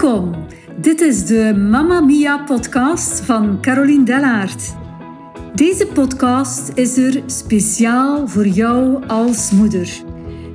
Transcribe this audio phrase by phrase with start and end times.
[0.00, 0.34] Welkom.
[0.76, 4.74] Dit is de Mamma Mia podcast van Caroline Dellaert.
[5.54, 10.02] Deze podcast is er speciaal voor jou als moeder,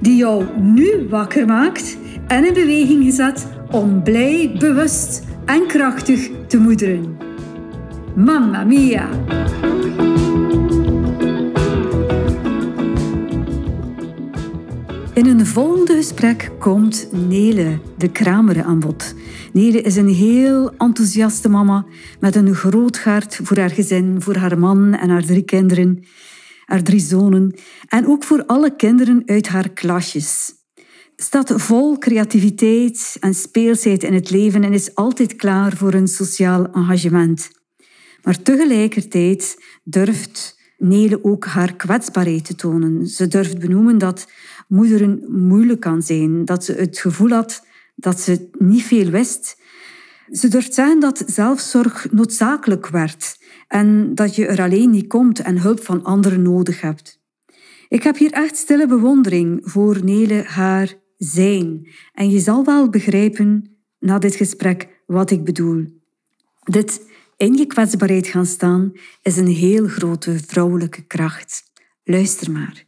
[0.01, 1.97] die jou nu wakker maakt
[2.27, 7.17] en in beweging gezet om blij, bewust en krachtig te moederen.
[8.15, 9.09] Mamma Mia!
[15.15, 19.13] In een volgende gesprek komt Nele de Kramer aan bod.
[19.53, 21.85] Nele is een heel enthousiaste mama
[22.19, 26.05] met een groot hart voor haar gezin, voor haar man en haar drie kinderen,
[26.65, 27.53] haar drie zonen
[27.87, 30.53] en ook voor alle kinderen uit haar klasjes.
[31.15, 36.71] Staat vol creativiteit en speelsheid in het leven en is altijd klaar voor een sociaal
[36.71, 37.49] engagement.
[38.23, 43.07] Maar tegelijkertijd durft Nele ook haar kwetsbaarheid te tonen.
[43.07, 44.27] Ze durft benoemen dat
[44.67, 47.63] moederen moeilijk kan zijn, dat ze het gevoel had
[47.95, 49.61] dat ze niet veel wist.
[50.31, 55.59] Ze durft zeggen dat zelfzorg noodzakelijk werd en dat je er alleen niet komt en
[55.59, 57.23] hulp van anderen nodig hebt.
[57.87, 63.77] Ik heb hier echt stille bewondering voor Nele haar zijn en je zal wel begrijpen
[63.99, 66.01] na dit gesprek wat ik bedoel.
[66.63, 67.01] Dit
[67.37, 71.63] in je kwetsbaarheid gaan staan is een heel grote vrouwelijke kracht.
[72.03, 72.85] Luister maar.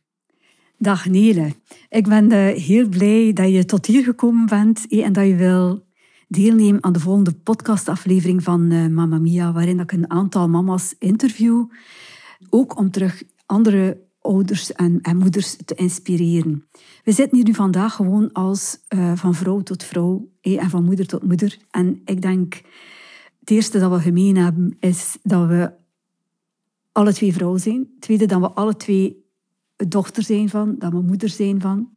[0.80, 1.54] Dag Nele,
[1.90, 5.86] ik ben eh, heel blij dat je tot hier gekomen bent en dat je wil
[6.28, 11.66] deelnemen aan de volgende podcastaflevering van uh, Mamma Mia, waarin ik een aantal mama's interview,
[12.50, 16.68] ook om terug andere ouders en, en moeders te inspireren.
[17.04, 18.80] We zitten hier nu vandaag gewoon als
[19.16, 21.58] van vrouw tot vrouw en van moeder tot moeder.
[21.72, 22.62] En ik denk
[23.40, 25.72] het eerste dat we gemeen hebben is dat we
[26.92, 27.78] alle twee vrouw zijn.
[27.78, 29.26] Het tweede dat we alle twee
[29.88, 31.96] dochter zijn van, dat we moeder zijn van.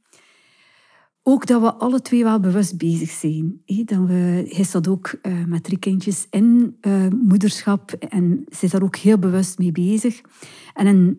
[1.23, 3.63] Ook dat we alle twee wel bewust bezig zijn.
[3.65, 8.83] Dat we, hij staat ook uh, met drie kindjes in uh, moederschap en zit daar
[8.83, 10.21] ook heel bewust mee bezig.
[10.75, 11.19] En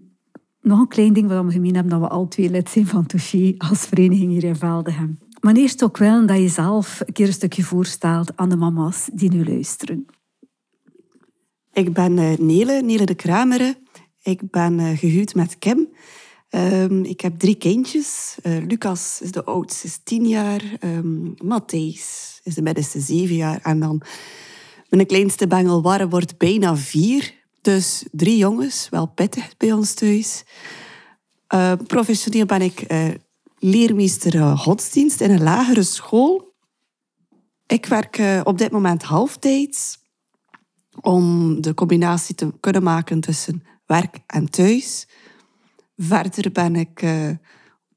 [0.62, 3.06] nog een klein ding wat we gemeen hebben, dat we alle twee lid zijn van
[3.06, 5.20] Touché als vereniging hier in Veldegem.
[5.40, 9.10] Maar eerst ook wel dat je zelf een keer een stukje voorstelt aan de mama's
[9.14, 10.06] die nu luisteren.
[11.74, 13.76] Ik ben uh, Nele, Nele de Kramere.
[14.24, 15.88] Ik ben gehuwd met Kim.
[16.56, 18.38] Um, ik heb drie kindjes.
[18.44, 20.62] Uh, Lucas is de oudste, is tien jaar.
[20.80, 23.60] Um, Matthijs is de middenste, zeven jaar.
[23.64, 24.02] En dan
[24.90, 27.34] mijn kleinste bengel Warre wordt bijna vier.
[27.62, 30.44] Dus drie jongens, wel pittig bij ons thuis.
[31.54, 32.86] Uh, professioneel ben ik
[33.60, 36.54] leermeester godsdienst in een lagere school.
[37.68, 40.00] Ik werk op dit moment halftijds
[41.02, 45.08] om de combinatie te kunnen maken tussen werk en thuis.
[46.04, 47.30] Verder ben ik, uh,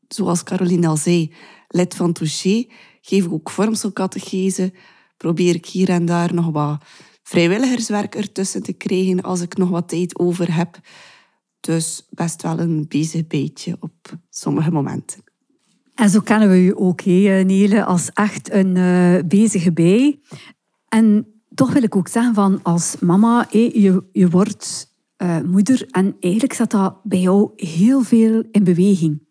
[0.09, 1.33] zoals Caroline al zei,
[1.69, 2.67] lid van Touché.
[3.01, 4.73] Geef ik ook vormselcatechese.
[5.17, 6.85] Probeer ik hier en daar nog wat
[7.23, 10.81] vrijwilligerswerk ertussen te krijgen als ik nog wat tijd over heb.
[11.61, 15.23] Dus best wel een bezig beetje op sommige momenten.
[15.95, 20.21] En zo kennen we u ook, he, Nele, als echt een uh, bezige bij.
[20.89, 24.94] En toch wil ik ook zeggen van als mama, je, je wordt
[25.25, 29.23] uh, moeder en eigenlijk zat dat bij jou heel veel in beweging.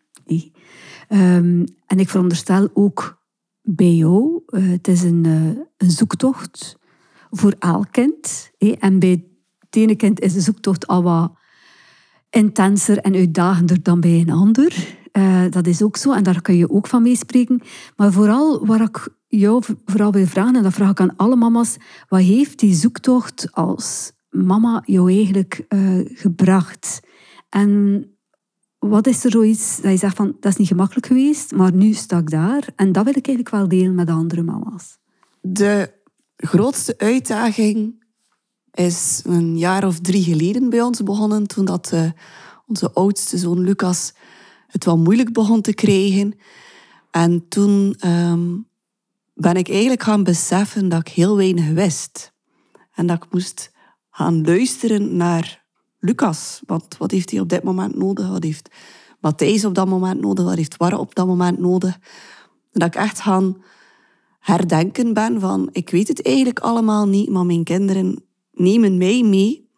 [1.08, 3.22] Um, en ik veronderstel ook
[3.62, 5.46] bij jou, uh, het is een, uh,
[5.76, 6.78] een zoektocht
[7.30, 8.50] voor elk kind.
[8.78, 9.24] En bij
[9.58, 11.32] het ene kind is de zoektocht al wat
[12.30, 14.96] intenser en uitdagender dan bij een ander.
[15.50, 17.60] dat is ook zo en daar kun je ook van meespreken.
[17.96, 21.76] Maar vooral waar ik jou vooral wil vragen, en dat vraag ik aan alle mama's,
[22.08, 27.00] wat heeft die zoektocht als mama jou eigenlijk uh, gebracht?
[27.48, 28.04] En
[28.78, 31.92] wat is er zoiets dat je zegt van, dat is niet gemakkelijk geweest, maar nu
[31.92, 32.68] sta ik daar.
[32.76, 34.98] En dat wil ik eigenlijk wel delen met andere mama's.
[35.40, 35.92] De
[36.36, 38.04] grootste uitdaging
[38.72, 42.10] is een jaar of drie geleden bij ons begonnen, toen dat, uh,
[42.66, 44.14] onze oudste zoon Lucas
[44.66, 46.38] het wel moeilijk begon te krijgen.
[47.10, 48.66] En toen um,
[49.34, 52.32] ben ik eigenlijk gaan beseffen dat ik heel weinig wist.
[52.94, 53.72] En dat ik moest
[54.14, 55.64] gaan luisteren naar
[55.98, 56.60] Lucas.
[56.66, 58.28] Want wat heeft hij op dit moment nodig?
[58.28, 58.70] Wat heeft
[59.20, 60.44] Matthijs op dat moment nodig?
[60.44, 61.98] Wat heeft Warre op dat moment nodig?
[62.72, 63.62] Dat ik echt gaan
[64.38, 65.68] herdenken ben van...
[65.72, 69.68] Ik weet het eigenlijk allemaal niet, maar mijn kinderen nemen mij mee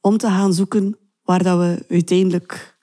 [0.00, 2.78] om te gaan zoeken waar dat we uiteindelijk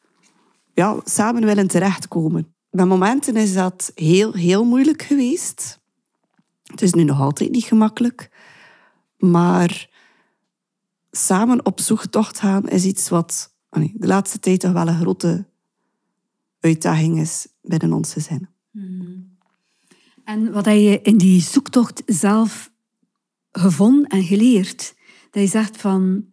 [0.73, 2.55] ja, samen willen terechtkomen.
[2.69, 5.79] Bij momenten is dat heel, heel moeilijk geweest.
[6.63, 8.29] Het is nu nog altijd niet gemakkelijk.
[9.17, 9.91] Maar
[11.17, 15.45] samen op zoektocht gaan is iets wat de laatste tijd toch wel een grote
[16.59, 18.47] uitdaging is binnen ons gezin.
[18.71, 19.37] Hmm.
[20.23, 22.71] En wat heb je in die zoektocht zelf
[23.51, 24.95] gevonden en geleerd?
[25.31, 26.25] Dat je zegt van,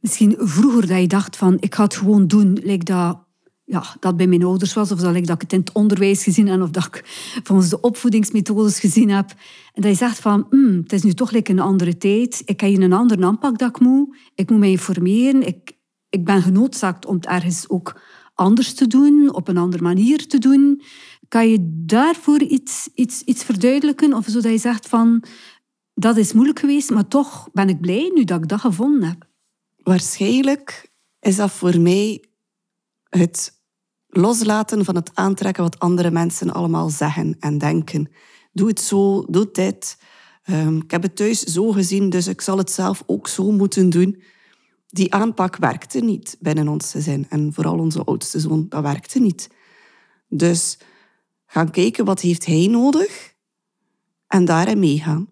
[0.00, 3.25] misschien vroeger dat je dacht van, ik ga het gewoon doen, like dat,
[3.68, 6.22] ja, dat bij mijn ouders was, of dat, like dat ik het in het onderwijs
[6.22, 7.02] gezien heb, of dat ik
[7.42, 9.30] volgens de opvoedingsmethodes gezien heb.
[9.72, 12.60] En dat je zegt van, hmm, het is nu toch like een andere tijd, ik
[12.60, 15.72] heb hier een andere aanpak dat ik moet, ik moet mij informeren, ik,
[16.08, 18.00] ik ben genoodzaakt om het ergens ook
[18.34, 20.82] anders te doen, op een andere manier te doen.
[21.28, 24.14] Kan je daarvoor iets, iets, iets verduidelijken?
[24.14, 25.24] Of zodat je zegt van,
[25.94, 29.28] dat is moeilijk geweest, maar toch ben ik blij nu dat ik dat gevonden heb.
[29.76, 32.24] Waarschijnlijk is dat voor mij
[33.08, 33.55] het
[34.08, 38.10] loslaten van het aantrekken wat andere mensen allemaal zeggen en denken.
[38.52, 39.98] Doe het zo, doe dit.
[40.50, 43.90] Um, ik heb het thuis zo gezien, dus ik zal het zelf ook zo moeten
[43.90, 44.22] doen.
[44.86, 47.26] Die aanpak werkte niet binnen ons gezin.
[47.28, 49.50] En vooral onze oudste zoon, dat werkte niet.
[50.28, 50.78] Dus
[51.46, 53.34] gaan kijken wat heeft hij nodig
[54.26, 55.28] en daarin meegaan.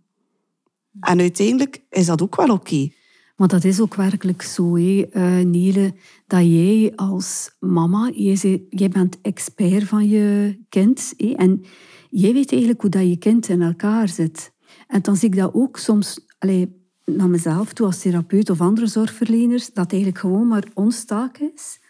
[1.00, 2.90] En uiteindelijk is dat ook wel oké.
[3.36, 5.94] Maar dat is ook werkelijk zo, hè, uh, Nele,
[6.26, 11.14] dat jij als mama, jij, bent expert van je kind.
[11.36, 11.64] En
[12.10, 14.52] jij weet eigenlijk hoe dat je kind in elkaar zit.
[14.86, 16.66] En dan zie ik dat ook soms allez,
[17.04, 21.82] naar mezelf toe als therapeut of andere zorgverleners, dat eigenlijk gewoon maar ons taak is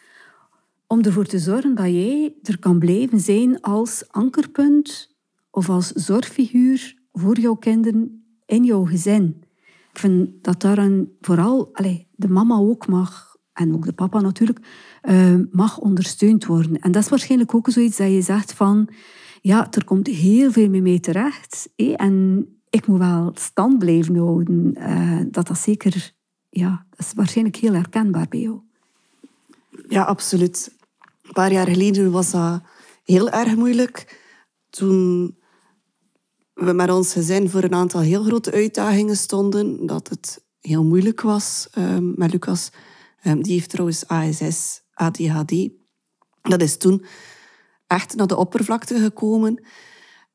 [0.87, 5.15] om ervoor te zorgen dat jij er kan blijven zijn als ankerpunt
[5.51, 9.44] of als zorgfiguur voor jouw kinderen in jouw gezin.
[9.95, 14.59] Ik vind dat daaraan vooral allez, de mama ook mag, en ook de papa natuurlijk,
[15.03, 16.81] uh, mag ondersteund worden.
[16.81, 18.89] En dat is waarschijnlijk ook zoiets dat je zegt van,
[19.41, 21.69] ja, er komt heel veel mee mee terecht.
[21.77, 24.75] en ik moet wel stand blijven houden.
[24.79, 26.13] Uh, dat dat zeker,
[26.51, 28.61] ja, dat is waarschijnlijk heel herkenbaar bij jou.
[29.89, 30.77] Ja, absoluut.
[31.23, 32.63] Een paar jaar geleden was dat
[33.05, 34.23] heel erg moeilijk.
[34.71, 35.37] Toen
[36.55, 41.21] we met ons gezin voor een aantal heel grote uitdagingen stonden, dat het heel moeilijk
[41.21, 42.71] was um, met Lucas.
[43.25, 45.69] Um, die heeft trouwens ASS, ADHD.
[46.43, 47.05] Dat is toen
[47.87, 49.65] echt naar de oppervlakte gekomen.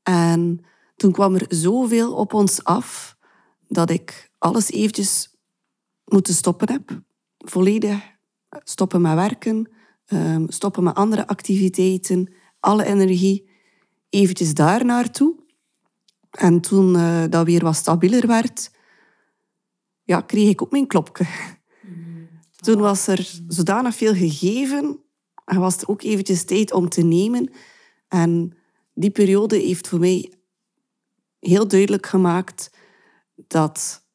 [0.04, 3.18] En toen kwam er zoveel op ons af
[3.68, 5.36] dat ik alles eventjes
[6.06, 7.01] moeten stoppen heb.
[7.38, 8.01] Volledig
[8.63, 9.71] stoppen met werken,
[10.06, 13.50] ehm, stoppen met andere activiteiten, alle energie
[14.10, 15.48] eventjes daar naartoe.
[16.30, 18.72] En toen uh, dat weer wat stabieler werd,
[20.04, 21.26] ja, kreeg ik ook mijn klopje.
[22.56, 25.00] Toen was er zodanig veel gegeven
[25.46, 27.52] en was er ook eventjes tijd om te nemen.
[28.08, 28.54] En
[28.94, 30.34] die periode heeft voor mij
[31.40, 32.72] heel duidelijk gemaakt
[33.48, 34.08] dat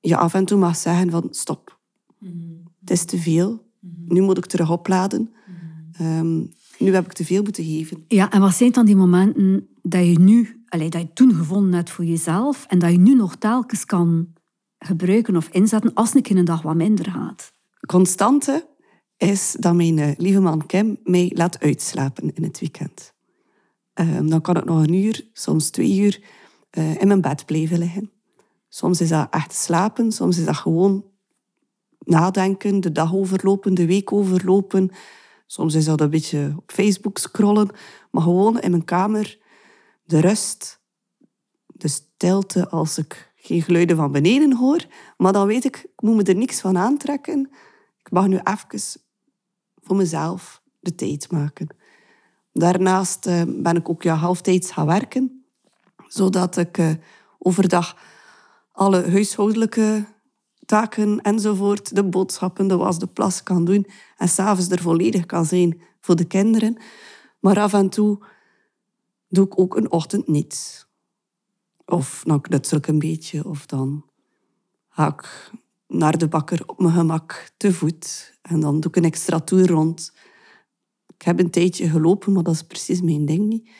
[0.00, 1.78] je af en toe mag zeggen van stop.
[2.80, 3.62] Het is te veel.
[4.06, 5.34] Nu moet ik terug opladen.
[5.92, 6.36] Ehm,
[6.78, 8.04] nu heb ik te veel moeten geven.
[8.08, 11.72] Ja, en wat zijn dan die momenten dat je nu, allez, dat je toen gevonden
[11.74, 14.32] hebt voor jezelf en dat je nu nog telkens kan
[14.78, 17.52] gebruiken of inzetten als het een dag wat minder gaat?
[17.86, 18.68] Constante
[19.16, 23.12] is dat mijn eh, lieve man Kim mij laat uitslapen in het weekend.
[23.92, 26.20] Ehm, dan kan ik nog een uur, soms twee uur
[26.78, 28.10] uh, in mijn bed blijven liggen.
[28.68, 31.04] Soms is dat echt slapen, soms is dat gewoon
[31.98, 34.90] nadenken, de dag overlopen, de week overlopen.
[35.46, 37.70] Soms is dat een beetje op Facebook scrollen,
[38.10, 39.38] maar gewoon in mijn kamer
[40.04, 40.80] de rust,
[41.66, 44.86] de stilte als ik geen geluiden van beneden hoor.
[45.16, 47.50] Maar dan weet ik, ik moet me er niks van aantrekken.
[47.98, 49.00] Ik mag nu even
[49.82, 51.76] voor mezelf de tijd maken.
[52.52, 55.44] Daarnaast uh, ben ik ook ja, halftijds gaan werken
[56.14, 56.90] zodat ik uh,
[57.38, 57.96] overdag
[58.72, 60.04] alle huishoudelijke
[60.66, 65.44] taken enzovoort, de boodschappen, de was, de plas kan doen en s'avonds er volledig kan
[65.44, 66.76] zijn voor de kinderen.
[67.40, 68.24] Maar af en toe
[69.28, 70.86] doe ik ook een ochtend niets.
[71.84, 74.04] Of dan knutsel ik een beetje, of dan
[74.88, 75.50] ga ik
[75.86, 78.34] naar de bakker op mijn gemak te voet.
[78.42, 80.12] En dan doe ik een extra tour rond.
[81.14, 83.70] Ik heb een tijdje gelopen, maar dat is precies mijn ding niet.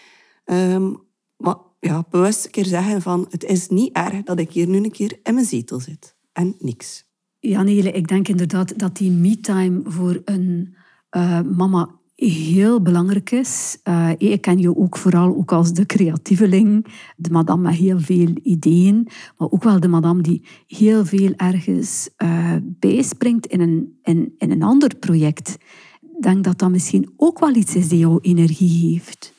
[0.45, 1.03] Um,
[1.37, 4.77] maar ja, bewust een keer zeggen van het is niet erg dat ik hier nu
[4.77, 6.17] een keer in mijn zetel zit.
[6.33, 7.05] En niks.
[7.39, 10.75] Ja, ik denk inderdaad dat die me-time voor een
[11.11, 13.79] uh, mama heel belangrijk is.
[13.85, 18.33] Uh, ik ken je ook vooral ook als de creatieveling, de madame met heel veel
[18.43, 24.35] ideeën, maar ook wel de madame die heel veel ergens uh, bijspringt in een, in,
[24.39, 25.57] in een ander project.
[26.01, 29.33] Ik denk dat dat misschien ook wel iets is die jouw energie geeft.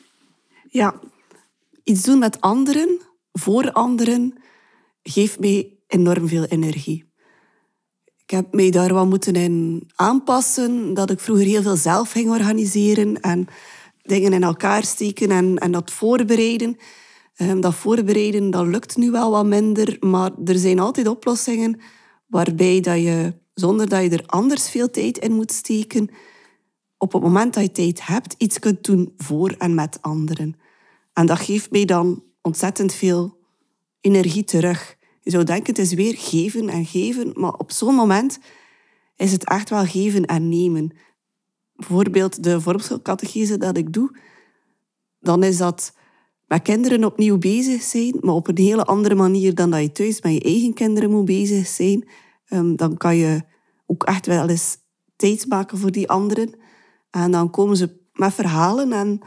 [0.68, 1.00] Ja,
[1.84, 3.00] iets doen met anderen,
[3.32, 4.34] voor anderen,
[5.02, 7.04] geeft mij enorm veel energie.
[8.26, 12.30] Ik heb mij daar wat moeten in aanpassen, dat ik vroeger heel veel zelf ging
[12.30, 13.46] organiseren en
[14.02, 16.76] dingen in elkaar steken en, en dat voorbereiden.
[17.34, 21.80] Ehm, dat voorbereiden, dat lukt nu wel wat minder, maar er zijn altijd oplossingen
[22.26, 26.08] waarbij dat je, zonder dat je er anders veel tijd in moet steken,
[26.98, 30.54] op het moment dat je tijd hebt, iets kunt doen voor en met anderen.
[31.12, 33.38] En dat geeft mij dan ontzettend veel
[34.00, 34.95] energie terug.
[35.26, 38.38] Je zou denken, het is weer geven en geven, maar op zo'n moment
[39.16, 40.96] is het echt wel geven en nemen.
[41.72, 44.18] Bijvoorbeeld de vormschoolcatechese dat ik doe,
[45.20, 45.92] dan is dat
[46.46, 50.22] met kinderen opnieuw bezig zijn, maar op een hele andere manier dan dat je thuis
[50.22, 52.08] met je eigen kinderen moet bezig zijn.
[52.46, 53.42] Ehm, dan kan je
[53.86, 54.76] ook echt wel eens
[55.16, 56.58] tijd maken voor die anderen.
[57.10, 59.20] En dan komen ze met verhalen en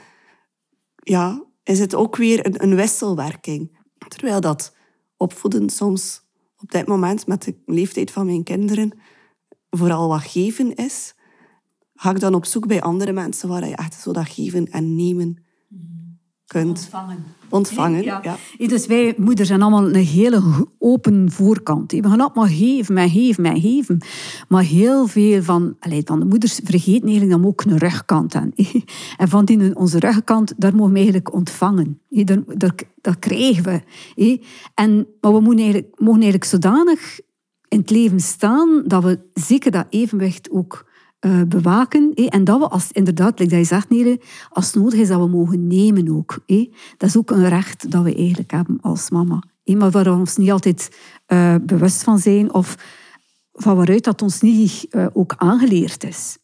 [0.95, 3.77] ja, is het ook weer een, een wisselwerking.
[4.07, 4.77] Terwijl dat
[5.19, 6.21] opvoeden soms
[6.57, 8.91] op dit moment met de leeftijd van mijn kinderen
[9.69, 11.15] vooral wat geven is,
[11.93, 14.95] ga ik dan op zoek bij andere mensen waar je echt zo dat geven en
[14.95, 15.43] nemen
[16.49, 17.23] kunt ontvangen.
[17.49, 18.03] ontvangen.
[18.03, 18.19] Ja.
[18.57, 18.67] Ja.
[18.67, 20.41] Dus wij moeders zijn allemaal een hele
[20.79, 21.91] open voorkant.
[21.91, 23.97] We gaan allemaal geven, maar geven, maar geven.
[24.47, 25.75] Maar heel veel van,
[26.05, 28.51] van de moeders vergeten eigenlijk dat we ook een rugkant aan.
[29.17, 32.01] En van die onze rugkant, daar mogen we eigenlijk ontvangen.
[32.09, 33.63] Dat, dat, dat krijgen
[34.15, 34.39] we.
[34.73, 37.19] En, maar we moeten eigenlijk, mogen eigenlijk zodanig
[37.67, 40.88] in het leven staan dat we zeker dat evenwicht ook
[41.25, 42.13] uh, bewaken.
[42.13, 45.19] En dat we als, inderdaad, like dat je zegt, Nele, als het nodig is, dat
[45.19, 46.39] we mogen nemen ook.
[46.97, 49.43] Dat is ook een recht dat we eigenlijk hebben als mama.
[49.63, 49.75] Hé.
[49.75, 50.97] Maar waar we ons niet altijd
[51.27, 52.77] uh, bewust van zijn of
[53.53, 56.37] van waaruit dat ons niet uh, ook aangeleerd is.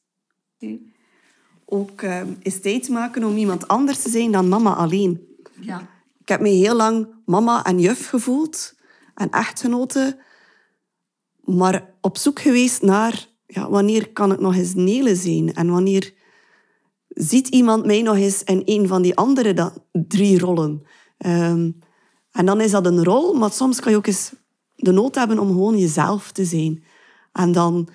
[1.66, 2.02] Ook
[2.40, 5.22] is tijd maken om iemand anders te zijn dan mama alleen.
[5.60, 5.88] Ja.
[6.20, 8.76] Ik heb me heel lang mama en juf gevoeld
[9.16, 10.18] en echtgenote,
[11.44, 15.54] maar op zoek geweest naar ja, wanneer kan ik nog eens Nele zijn?
[15.54, 16.14] En wanneer
[17.08, 20.84] ziet iemand mij nog eens in een van die andere dan, drie rollen?
[21.26, 21.80] Um,
[22.32, 24.34] en dan is dat een rol, maar soms kan je ook eens
[24.76, 26.84] de nood hebben om gewoon jezelf te zijn.
[27.32, 27.90] En dan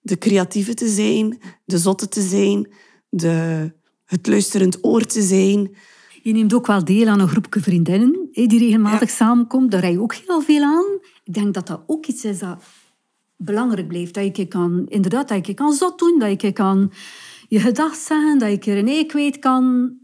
[0.00, 2.72] de creatieve te zijn, de zotte te zijn,
[3.08, 3.72] de,
[4.04, 5.76] het luisterend oor te zijn.
[6.22, 9.14] Je neemt ook wel deel aan een groepje vriendinnen die regelmatig ja.
[9.14, 9.70] samenkomt.
[9.70, 10.98] Daar rij je ook heel veel aan.
[11.24, 12.62] Ik denk dat dat ook iets is dat
[13.42, 14.14] belangrijk blijft.
[14.14, 16.92] Dat je kan, inderdaad, dat je kan zot doen, dat je kan
[17.48, 19.94] je gedacht zeggen, dat je er een ei kwijt kan.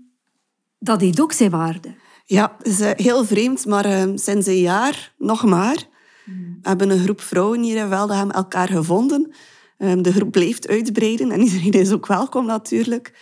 [0.79, 1.95] Dat heeft ook zijn waarde.
[2.25, 5.87] Ja, het is uh, heel vreemd, maar uh, sinds een jaar, nog maar,
[6.25, 6.59] hmm.
[6.63, 9.33] hebben een groep vrouwen hier in Veldegem elkaar gevonden.
[9.79, 13.13] Um, de groep blijft uitbreiden en iedereen is ook welkom natuurlijk.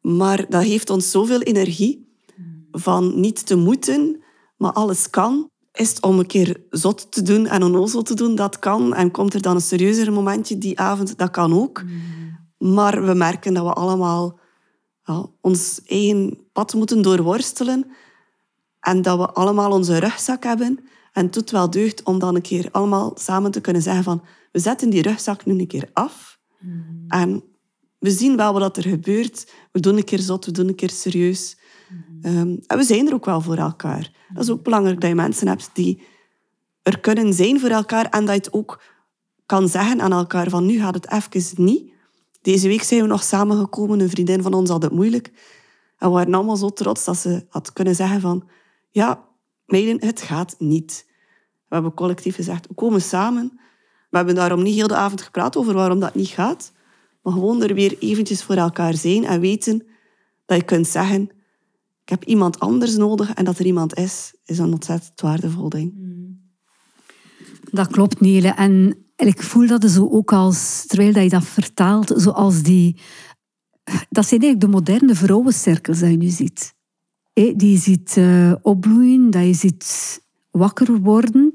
[0.00, 2.14] Maar dat geeft ons zoveel energie
[2.70, 4.22] van niet te moeten,
[4.56, 8.34] maar alles kan is het om een keer zot te doen en onnozel te doen,
[8.34, 8.94] dat kan.
[8.94, 11.82] En komt er dan een serieuzer momentje die avond, dat kan ook.
[11.82, 12.72] Mm.
[12.74, 14.38] Maar we merken dat we allemaal
[15.04, 17.90] ja, ons eigen pad moeten doorworstelen.
[18.80, 20.78] En dat we allemaal onze rugzak hebben.
[21.12, 24.22] En het doet wel deugd om dan een keer allemaal samen te kunnen zeggen van...
[24.52, 26.38] We zetten die rugzak nu een keer af.
[26.60, 27.04] Mm.
[27.08, 27.42] En
[27.98, 29.52] we zien wel wat er gebeurt.
[29.72, 31.56] We doen een keer zot, we doen een keer serieus.
[32.22, 34.10] Um, en we zijn er ook wel voor elkaar.
[34.28, 36.02] Dat is ook belangrijk dat je mensen hebt die
[36.82, 38.82] er kunnen zijn voor elkaar en dat je het ook
[39.46, 41.92] kan zeggen aan elkaar van nu gaat het even niet.
[42.40, 45.26] Deze week zijn we nog samengekomen, een vriendin van ons had het moeilijk.
[45.98, 48.48] En we waren allemaal zo trots dat ze had kunnen zeggen van
[48.90, 49.24] ja,
[49.66, 51.06] meiden, het gaat niet.
[51.68, 53.60] We hebben collectief gezegd, we komen samen.
[54.10, 56.72] We hebben daarom niet heel de avond gepraat over waarom dat niet gaat.
[57.22, 59.86] Maar gewoon er weer eventjes voor elkaar zijn en weten
[60.44, 61.30] dat je kunt zeggen
[62.06, 65.92] ik heb iemand anders nodig en dat er iemand is, is een ontzettend waardevol ding.
[67.70, 68.48] Dat klopt, Nele.
[68.48, 72.96] En ik voel dat zo ook als, terwijl je dat vertaalt, zoals die...
[74.08, 76.74] Dat zijn eigenlijk de moderne vrouwencirkels die je nu ziet.
[77.32, 80.20] Die je ziet uh, opbloeien, dat je ziet
[80.50, 81.52] wakker worden.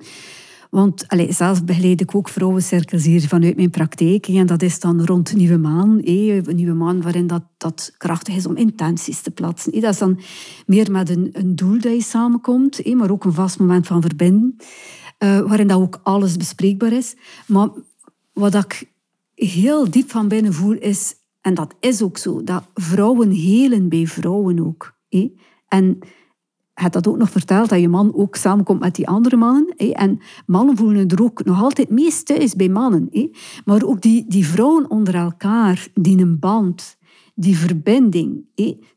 [0.72, 4.28] Want zelf begeleid ik ook vrouwencirkels hier vanuit mijn praktijk.
[4.28, 6.00] En dat is dan rond Nieuwe Maan.
[6.04, 9.82] Een Nieuwe Maan waarin dat, dat krachtig is om intenties te plaatsen.
[9.82, 10.20] Dat is dan
[10.66, 14.56] meer met een, doel dat je samenkomt, maar ook een vast moment van verbinden.
[15.20, 17.16] Uh, waarin dat ook alles bespreekbaar is.
[17.48, 17.70] Maar
[18.34, 18.92] wat ik
[19.36, 24.08] heel diep van binnen voel is, en dat is ook zo, dat vrouwen helen bij
[24.08, 24.94] vrouwen ook.
[25.68, 26.00] En
[26.74, 29.76] had dat ook nog verteld, dat je man ook samenkomt met die andere mannen.
[29.76, 33.10] En mannen voelen er ook nog altijd meest thuis bij mannen.
[33.66, 36.98] Maar ook die, die vrouwen onder elkaar, die een band,
[37.36, 38.46] die verbinding.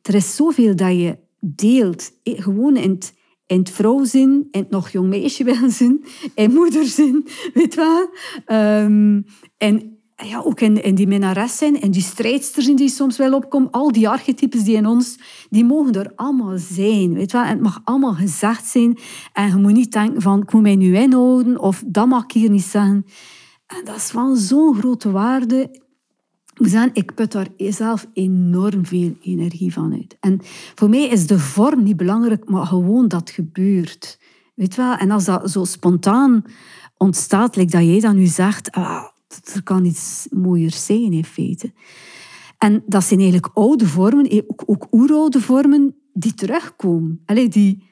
[0.02, 2.11] Er is zoveel dat je deelt.
[2.23, 3.14] Gewoon in het,
[3.47, 6.02] in het vrouwzin, in het nog jong meisje willen
[6.35, 8.09] in moederzin, weet wel.
[8.47, 9.25] Um,
[9.57, 13.71] en ja, ook in, in die minnares zijn, en die strijdsters die soms wel opkomen,
[13.71, 15.18] al die archetypes die in ons,
[15.50, 17.14] die mogen er allemaal zijn.
[17.14, 17.42] Weet wel?
[17.42, 18.99] En het mag allemaal gezegd zijn.
[19.33, 22.33] En je moet niet denken van, ik moet mij nu inhouden, of dat mag ik
[22.33, 23.06] hier niet zeggen.
[23.66, 25.83] En dat is van zo'n grote waarde.
[26.54, 30.16] Ik zeggen, ik put daar zelf enorm veel energie van uit.
[30.21, 30.40] En
[30.75, 34.18] voor mij is de vorm niet belangrijk, maar gewoon dat gebeurt.
[34.54, 34.94] Weet wel?
[34.94, 36.44] En als dat zo spontaan
[36.97, 39.04] ontstaat, like dat jij dan nu zegt, ah,
[39.54, 41.72] er kan iets mooier zijn in feite.
[42.58, 47.20] En dat zijn eigenlijk oude vormen, eh, ook, ook oeroude vormen, die terugkomen.
[47.26, 47.82] Allee, die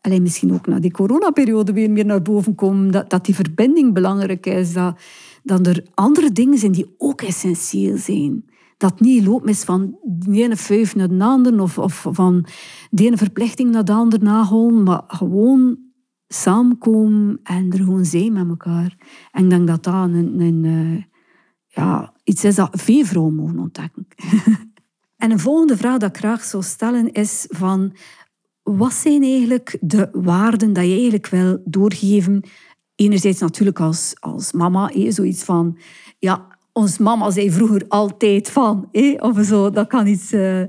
[0.00, 2.90] allee, misschien ook na die coronaperiode weer meer naar boven komen.
[2.90, 4.72] Dat, dat die verbinding belangrijk is.
[4.72, 5.00] Dat,
[5.42, 8.44] dat er andere dingen zijn die ook essentieel zijn.
[8.76, 12.46] Dat niet loopt is van de ene vijf naar de andere of, of van
[12.90, 15.78] de ene verplichting naar de andere naholen, maar gewoon
[16.28, 18.96] samenkomen en er gewoon zijn met elkaar.
[19.32, 21.04] En ik denk dat dat een, eh,
[21.66, 24.06] ja, iets is dat veel vrouwen mogen ontdekken.
[25.16, 27.96] en een volgende vraag dat ik graag zou stellen is van...
[28.62, 32.42] Wat zijn eigenlijk de waarden dat je eigenlijk wil doorgeven?
[32.94, 35.78] Enerzijds natuurlijk als, als mama, zoiets van...
[36.18, 40.62] Ja, ons mama zei vroeger altijd van, of zo, dat kan iets, uh,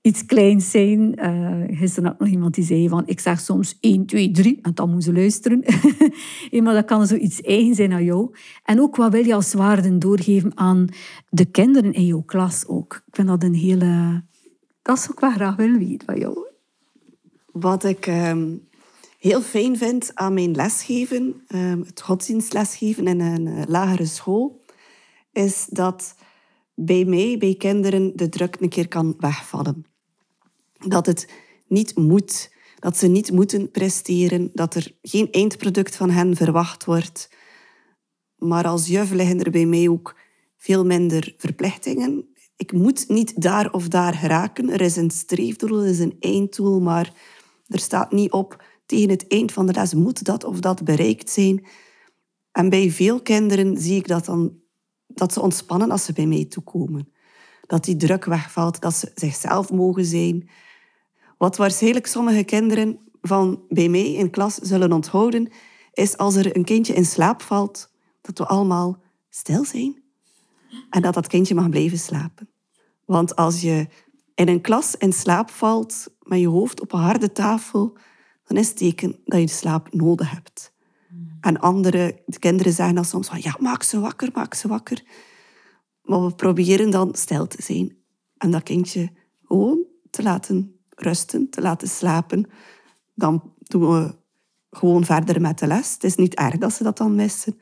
[0.00, 1.18] iets kleins zijn.
[1.18, 4.74] Uh, gisteren had nog iemand die zei van, ik zeg soms 1, 2, 3, en
[4.74, 5.64] dan moeten ze luisteren.
[6.64, 8.30] maar dat kan zoiets eigen zijn aan jou.
[8.64, 10.88] En ook wat wil je als waarden doorgeven aan
[11.28, 13.02] de kinderen in jouw klas ook.
[13.06, 14.22] Ik vind dat een hele...
[14.82, 16.38] Dat is ook wat graag wil weten van jou.
[17.52, 18.68] Wat ik um,
[19.18, 24.64] heel fijn vind aan mijn lesgeven, um, het godsdienstlesgeven in een uh, lagere school
[25.36, 26.14] is dat
[26.74, 29.86] bij mij, bij kinderen, de druk een keer kan wegvallen.
[30.86, 31.28] Dat het
[31.66, 37.30] niet moet, dat ze niet moeten presteren, dat er geen eindproduct van hen verwacht wordt.
[38.36, 40.16] Maar als juf liggen er bij mij ook
[40.56, 42.28] veel minder verplichtingen.
[42.56, 44.70] Ik moet niet daar of daar geraken.
[44.70, 47.12] Er is een streefdoel, er is een einddoel, maar
[47.66, 51.30] er staat niet op tegen het eind van de les moet dat of dat bereikt
[51.30, 51.66] zijn.
[52.52, 54.64] En bij veel kinderen zie ik dat dan
[55.16, 57.12] dat ze ontspannen als ze bij mij toekomen.
[57.66, 60.48] Dat die druk wegvalt, dat ze zichzelf mogen zijn.
[61.38, 65.52] Wat waarschijnlijk sommige kinderen van bij mij in klas zullen onthouden,
[65.92, 70.02] is als er een kindje in slaap valt, dat we allemaal stil zijn
[70.90, 72.48] en dat dat kindje mag blijven slapen.
[73.04, 73.86] Want als je
[74.34, 77.96] in een klas in slaap valt met je hoofd op een harde tafel,
[78.44, 80.74] dan is het teken dat je slaap nodig hebt.
[81.40, 85.02] En andere de kinderen zeggen dan soms van, ja, maak ze wakker, maak ze wakker.
[86.02, 87.96] Maar we proberen dan stil te zijn.
[88.36, 89.10] En dat kindje
[89.44, 92.50] gewoon te laten rusten, te laten slapen.
[93.14, 94.14] Dan doen we
[94.70, 95.92] gewoon verder met de les.
[95.92, 97.58] Het is niet erg dat ze dat dan missen.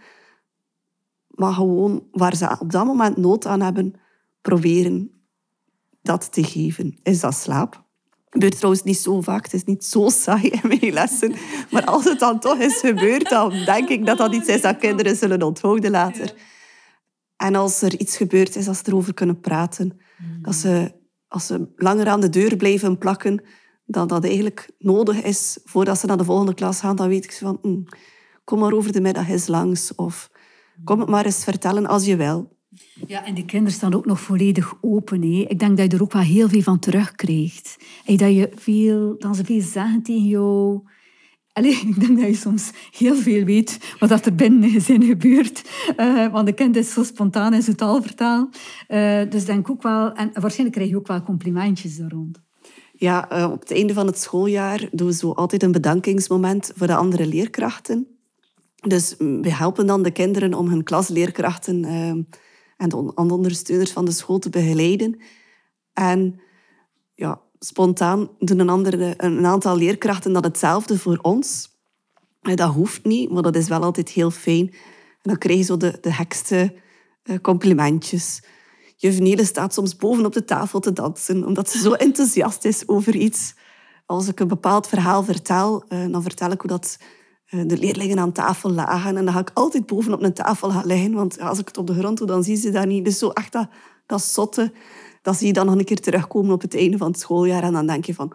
[1.28, 3.94] Maar gewoon waar ze op dat moment nood aan hebben,
[4.40, 5.10] proberen
[6.02, 6.98] dat te geven.
[7.02, 7.83] Is dat slaap?
[8.34, 9.44] Gebeurt trouwens niet zo vaak.
[9.44, 11.34] Het is niet zo saai in mijn lessen.
[11.70, 14.76] Maar als het dan toch is gebeurd, dan denk ik dat dat iets is dat
[14.76, 16.34] kinderen zullen onthouden later.
[17.36, 20.00] En als er iets gebeurd is, als ze erover kunnen praten,
[20.42, 20.92] dat ze,
[21.28, 23.42] als ze langer aan de deur blijven plakken,
[23.86, 27.32] dan dat eigenlijk nodig is voordat ze naar de volgende klas gaan, dan weet ik
[27.32, 27.82] van, hm,
[28.44, 29.94] kom maar over de middag eens langs.
[29.94, 30.30] Of
[30.84, 32.53] kom het maar eens vertellen als je wil.
[33.06, 35.22] Ja, en de kinderen staan ook nog volledig open.
[35.22, 35.44] Hè.
[35.48, 37.76] Ik denk dat je er ook wel heel veel van terugkrijgt.
[38.04, 40.80] En dat, je veel, dat ze veel zeggen tegen jou.
[41.52, 45.70] Allee, ik denk dat je soms heel veel weet wat er binnen een gezin gebeurt.
[45.96, 48.48] Uh, want de kind is zo spontaan in zijn taalvertaal.
[48.88, 50.12] Uh, dus denk ook wel...
[50.12, 52.42] En waarschijnlijk krijg je ook wel complimentjes er rond.
[52.96, 56.86] Ja, uh, op het einde van het schooljaar doen we zo altijd een bedankingsmoment voor
[56.86, 58.06] de andere leerkrachten.
[58.74, 61.84] Dus we helpen dan de kinderen om hun klasleerkrachten
[62.92, 65.20] en de ondersteuners van de school te begeleiden.
[65.92, 66.40] En
[67.14, 71.72] ja, spontaan doen een, andere, een aantal leerkrachten dat hetzelfde voor ons.
[72.40, 74.68] Dat hoeft niet, maar dat is wel altijd heel fijn.
[74.68, 76.74] En dan krijg je zo de, de hekste
[77.22, 78.42] eh, complimentjes.
[78.96, 82.88] Juf Nele staat soms boven op de tafel te dansen, omdat ze zo enthousiast is
[82.88, 83.54] over iets.
[84.06, 87.06] Als ik een bepaald verhaal vertel, eh, dan vertel ik hoe dat eh,
[87.62, 89.16] de leerlingen aan tafel lagen.
[89.16, 91.12] En dan ga ik altijd bovenop een tafel gaan liggen.
[91.12, 93.04] Want als ik het op de grond doe, dan zien ze dat niet.
[93.04, 93.68] Dus zo echt dat,
[94.06, 94.72] dat zotte,
[95.22, 97.62] dat zie je dan nog een keer terugkomen op het einde van het schooljaar.
[97.62, 98.32] En dan denk je van,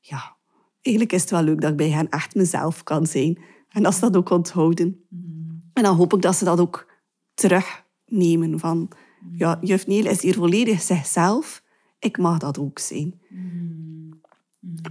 [0.00, 0.36] ja,
[0.82, 3.38] eigenlijk is het wel leuk dat ik bij hen echt mezelf kan zijn.
[3.68, 5.04] En dat ze dat ook onthouden.
[5.08, 5.62] Mm.
[5.72, 6.86] En dan hoop ik dat ze dat ook
[7.34, 8.58] terugnemen.
[8.58, 8.88] Van,
[9.32, 11.62] ja, juf Neel is hier volledig zichzelf.
[11.98, 13.20] Ik mag dat ook zijn.
[13.28, 14.20] Mm.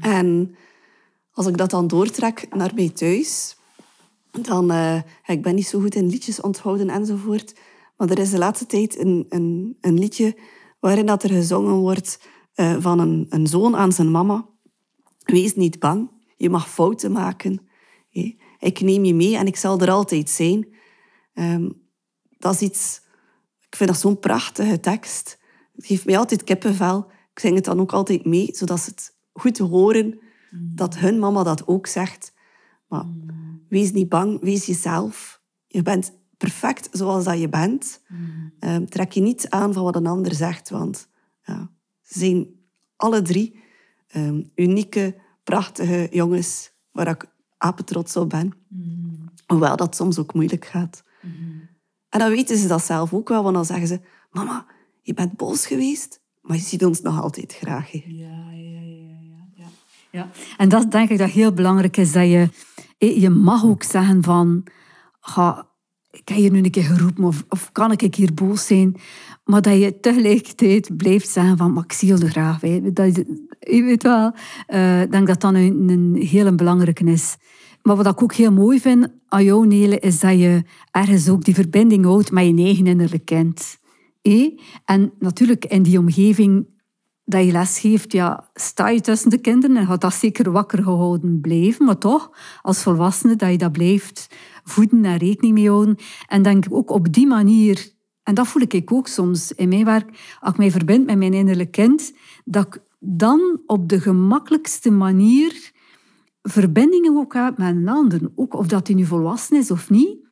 [0.01, 0.55] En
[1.31, 3.57] als ik dat dan doortrek naar mij thuis,
[4.31, 4.71] dan...
[4.71, 7.59] Uh, ik ben niet zo goed in liedjes onthouden enzovoort.
[7.97, 10.37] Maar er is de laatste tijd een, een, een liedje
[10.79, 12.19] waarin dat er gezongen wordt
[12.55, 14.47] uh, van een, een zoon aan zijn mama.
[15.23, 17.67] Wees niet bang, je mag fouten maken.
[18.59, 20.67] Ik neem je mee en ik zal er altijd zijn.
[21.33, 21.81] Um,
[22.37, 23.01] dat is iets...
[23.67, 25.39] Ik vind dat zo'n prachtige tekst.
[25.75, 27.11] Het geeft mij altijd kippenvel.
[27.31, 30.19] Ik zing het dan ook altijd mee, zodat ze het goed horen
[30.51, 32.33] dat hun mama dat ook zegt.
[32.87, 33.05] Maar
[33.69, 35.41] wees niet bang, wees jezelf.
[35.67, 38.01] Je bent perfect zoals dat je bent.
[38.59, 41.07] Um, trek je niet aan van wat een ander zegt, want
[41.43, 42.47] ja, ze zijn
[42.95, 43.59] alle drie
[44.15, 47.25] um, unieke, prachtige jongens waar ik
[47.57, 48.53] apetrots op ben.
[49.47, 51.03] Hoewel dat soms ook moeilijk gaat.
[52.09, 53.99] En dan weten ze dat zelf ook wel, want dan zeggen ze...
[54.31, 54.65] Mama,
[55.01, 57.91] je bent boos geweest, maar je ziet ons nog altijd graag.
[57.91, 59.65] Ja, ja, ja, ja, ja.
[60.11, 60.29] ja.
[60.57, 62.49] En dat denk ik dat heel belangrijk is, dat je...
[62.99, 64.63] Je mag ook zeggen van...
[65.19, 65.67] Ga,
[66.11, 68.95] ik heb nu een keer geroepen, of, of kan ik hier boos zijn?
[69.43, 72.61] Maar dat je tegelijkertijd blijft zeggen van, maar ik zie je graag.
[72.61, 72.91] Hè.
[72.93, 73.15] Dat,
[73.59, 74.33] je weet wel,
[74.67, 77.37] uh, ik denk dat dat een, een heel belangrijke is.
[77.81, 81.43] Maar wat ik ook heel mooi vind aan jou, Nele, is dat je ergens ook
[81.43, 83.77] die verbinding houdt met je eigen innerlijk kind.
[84.85, 86.67] En natuurlijk in die omgeving
[87.29, 91.41] dat je lesgeeft, ja, sta je tussen de kinderen en gaat dat zeker wakker gehouden
[91.41, 91.85] blijven.
[91.85, 94.27] Maar toch, als volwassene, dat je dat blijft
[94.63, 95.97] voeden en rekening mee houden.
[96.27, 97.91] En denk ook op die manier,
[98.23, 101.33] en dat voel ik ook soms in mijn werk, als ik mij verbind met mijn
[101.33, 102.13] innerlijk kind,
[102.45, 105.71] dat ik dan op de gemakkelijkste manier
[106.41, 108.31] verbindingen ook heb met een ander.
[108.35, 110.28] Ook of dat hij nu volwassen is of niet.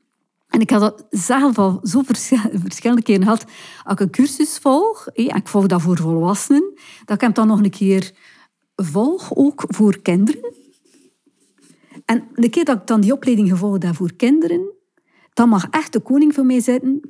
[0.48, 2.02] En ik had dat zelf al zo
[2.66, 3.46] verschillende keren gehad.
[3.84, 6.74] Als ik een cursus volg, en ik volg dat voor volwassenen,
[7.06, 8.12] dat ik hem dan nog een keer
[8.76, 10.56] volg, ook voor kinderen.
[12.06, 14.74] En de keer dat ik dan die opleiding gevolgd heb voor kinderen,
[15.34, 17.02] dan mag echt de koning voor mij zitten.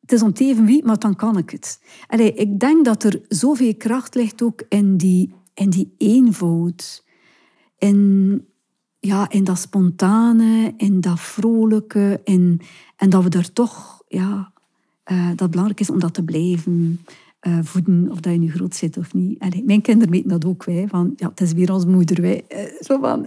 [0.00, 0.32] Het is om
[0.64, 1.80] wie, maar dan kan ik het.
[2.06, 7.04] Allee, ik denk dat er zoveel kracht ligt ook in die, in die eenvoud.
[7.78, 8.46] In,
[9.06, 12.20] ja, in dat spontane, in dat vrolijke.
[12.24, 12.60] In,
[12.96, 14.52] en dat we er toch, ja,
[15.12, 17.04] uh, dat belangrijk is om dat te blijven
[17.46, 19.64] uh, voeden, of dat je nu groot zit of niet.
[19.64, 22.20] Mijn kinderen weten dat ook, wij, van, ja, het is weer ons moeder.
[22.20, 23.26] Wij, uh, zo van,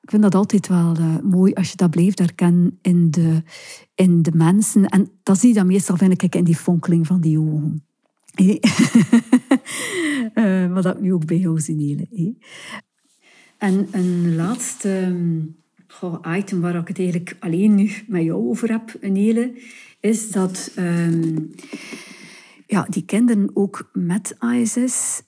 [0.00, 3.42] ik vind dat altijd wel mooi als je dat blijft herkennen in de,
[3.94, 4.88] in de mensen.
[4.88, 7.84] En dat zie je dan meestal, vind ik, in die fonkeling van die ogen.
[10.72, 12.08] maar dat nu ook bij jou zien.
[13.58, 15.16] En een laatste
[16.36, 19.62] item waar ik het eigenlijk alleen nu met jou over heb, Nele,
[20.00, 21.50] is dat um,
[22.66, 25.22] ja, die kinderen ook met ISS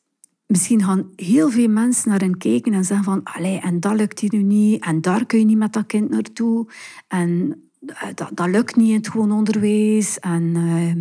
[0.46, 4.18] misschien gaan heel veel mensen naar hen kijken en zeggen van allee, en dat lukt
[4.18, 6.68] hier nu niet en daar kun je niet met dat kind naartoe
[7.08, 10.94] en eh, dat, dat lukt niet in het gewoon onderwijs en uh,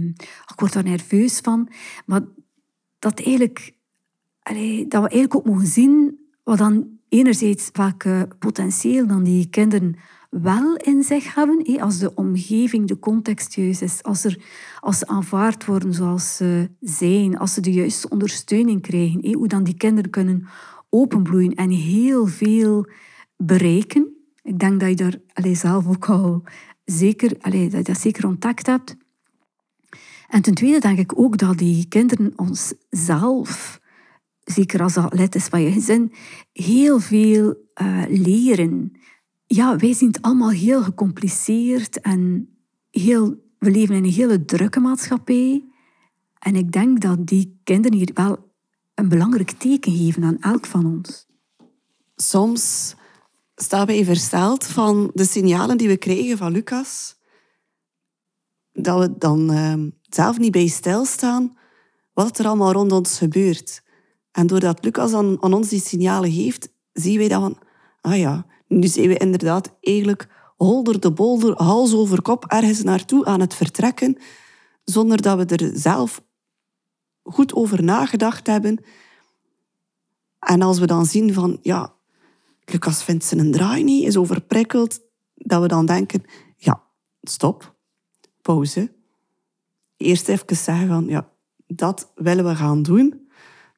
[0.51, 1.69] ik word daar nerveus van.
[2.05, 2.21] Maar
[2.99, 3.73] dat, eigenlijk,
[4.87, 9.95] dat we eigenlijk ook mogen zien wat dan enerzijds welke potentieel dan die kinderen
[10.29, 14.37] wel in zich hebben, als de omgeving, de context juist is, als, er,
[14.79, 19.63] als ze aanvaard worden zoals ze zijn, als ze de juiste ondersteuning krijgen, hoe dan
[19.63, 20.47] die kinderen kunnen
[20.89, 22.89] openbloeien en heel veel
[23.37, 24.07] bereiken.
[24.41, 26.43] Ik denk dat je daar allez, zelf ook al
[26.85, 28.95] zeker, allez, dat je zeker ontdekt hebt.
[30.27, 33.78] En ten tweede denk ik ook dat die kinderen ons zelf
[34.51, 36.13] zeker als lid is van je gezin,
[36.51, 38.91] heel veel uh, leren.
[39.45, 42.49] Ja, wij zien het allemaal heel gecompliceerd en
[42.91, 45.63] heel, we leven in een hele drukke maatschappij.
[46.39, 48.53] En ik denk dat die kinderen hier wel
[48.93, 51.27] een belangrijk teken geven aan elk van ons.
[52.15, 52.95] Soms
[53.55, 57.17] staan wij versteld van de signalen die we krijgen van Lucas.
[58.71, 59.73] Dat we dan uh,
[60.09, 61.57] zelf niet bij stilstaan
[62.13, 63.81] wat er allemaal rond ons gebeurt.
[64.31, 67.57] En doordat Lucas aan, aan, ons die signalen geeft, zien wij dat van,
[68.01, 73.25] ah ja, nu zijn we inderdaad eigenlijk holder de bolder, hals over kop, ergens naartoe
[73.25, 74.17] aan het vertrekken,
[74.83, 76.21] zonder dat we er zelf
[77.23, 78.83] goed over nagedacht hebben.
[80.39, 81.93] En als we dan zien van, ja,
[82.65, 84.99] Lucas vindt zijn draai niet, is overprikkeld,
[85.33, 86.23] dat we dan denken,
[86.55, 86.83] ja,
[87.21, 87.75] stop,
[88.41, 88.91] pauze.
[89.97, 91.29] Eerst even zeggen van, ja,
[91.67, 93.28] dat willen we gaan doen.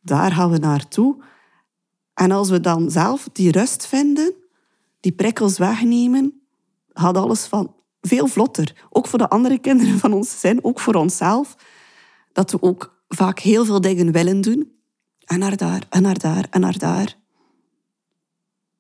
[0.02, 1.24] Daar gaan we naartoe.
[2.14, 4.34] En als we dan zelf die rust vinden,
[5.00, 6.42] die prikkels wegnemen,
[6.94, 8.86] gaat alles van veel vlotter.
[8.90, 11.56] Ook voor de andere kinderen van ons zijn, ook voor onszelf.
[12.32, 14.72] Dat we ook vaak heel veel dingen willen doen.
[15.26, 17.18] En naar daar, en naar daar, en naar daar.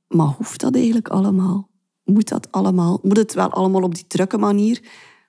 [0.08, 1.70] Maar hoeft dat eigenlijk allemaal?
[2.04, 3.00] Moet dat allemaal?
[3.04, 4.82] Moet het wel allemaal op die drukke manier?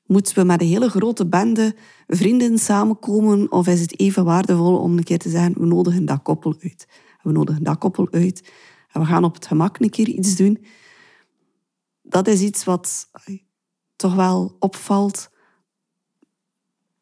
[0.06, 1.74] Moeten we met een hele grote bende
[2.06, 6.22] vrienden samenkomen of is het even waardevol om een keer te zeggen we nodigen dat
[6.22, 6.88] koppel uit.
[7.22, 8.52] We nodigen dat koppel uit
[8.92, 10.64] en we gaan op het gemak een keer iets doen.
[12.02, 13.10] Dat is iets wat
[13.96, 15.30] toch wel opvalt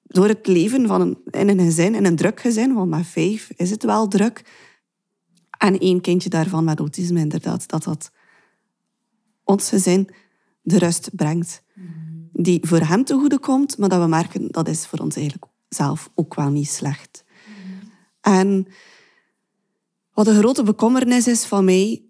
[0.02, 3.50] door het leven van een, in een gezin, in een druk gezin, want met vijf
[3.56, 4.44] is het wel druk.
[5.58, 8.12] En één kindje daarvan met autisme, inderdaad, dat dat
[9.44, 10.08] ons gezin
[10.62, 11.62] de rust brengt.
[12.42, 15.46] Die voor hem te goede komt, maar dat we merken dat is voor ons eigenlijk
[15.68, 17.24] zelf ook wel niet slecht.
[18.20, 18.66] En
[20.12, 22.02] wat de grote bekommernis is van mij,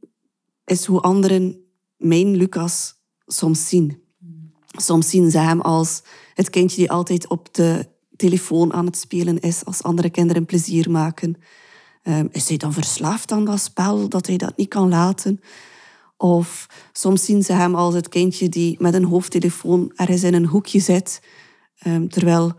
[0.65, 1.65] is hoe anderen
[1.97, 2.95] mijn Lucas
[3.27, 4.03] soms zien.
[4.67, 6.03] Soms zien ze hem als
[6.35, 10.91] het kindje die altijd op de telefoon aan het spelen is als andere kinderen plezier
[10.91, 11.37] maken.
[12.03, 15.41] Um, is hij dan verslaafd aan dat spel, dat hij dat niet kan laten?
[16.23, 20.47] Of soms zien ze hem als het kindje die met een hoofdtelefoon ergens in een
[20.47, 21.23] hoekje zit,
[21.87, 22.53] um, terwijl